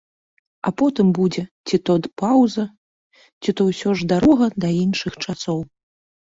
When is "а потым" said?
0.69-1.11